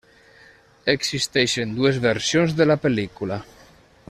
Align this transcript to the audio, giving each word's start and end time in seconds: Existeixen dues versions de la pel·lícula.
Existeixen 0.93 1.77
dues 1.81 2.01
versions 2.09 2.59
de 2.63 2.71
la 2.71 2.79
pel·lícula. 2.87 3.43